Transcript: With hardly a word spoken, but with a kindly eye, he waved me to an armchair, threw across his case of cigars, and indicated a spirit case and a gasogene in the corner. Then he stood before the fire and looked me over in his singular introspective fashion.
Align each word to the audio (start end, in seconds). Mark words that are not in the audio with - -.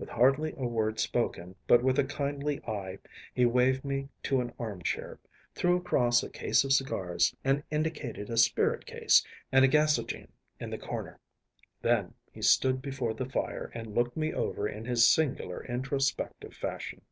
With 0.00 0.08
hardly 0.08 0.52
a 0.56 0.66
word 0.66 0.98
spoken, 0.98 1.54
but 1.68 1.80
with 1.80 1.96
a 1.96 2.02
kindly 2.04 2.60
eye, 2.66 2.98
he 3.32 3.44
waved 3.46 3.84
me 3.84 4.08
to 4.24 4.40
an 4.40 4.52
armchair, 4.58 5.20
threw 5.54 5.76
across 5.76 6.22
his 6.22 6.32
case 6.32 6.64
of 6.64 6.72
cigars, 6.72 7.36
and 7.44 7.62
indicated 7.70 8.30
a 8.30 8.36
spirit 8.36 8.84
case 8.84 9.24
and 9.52 9.64
a 9.64 9.68
gasogene 9.68 10.32
in 10.58 10.70
the 10.70 10.76
corner. 10.76 11.20
Then 11.82 12.14
he 12.32 12.42
stood 12.42 12.82
before 12.82 13.14
the 13.14 13.30
fire 13.30 13.70
and 13.72 13.94
looked 13.94 14.16
me 14.16 14.34
over 14.34 14.66
in 14.66 14.86
his 14.86 15.06
singular 15.06 15.64
introspective 15.64 16.52
fashion. 16.52 17.02